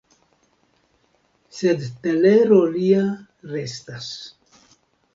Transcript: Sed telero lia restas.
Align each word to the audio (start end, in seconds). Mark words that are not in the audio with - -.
Sed 1.59 1.85
telero 2.07 2.65
lia 2.79 3.07
restas. 3.55 4.13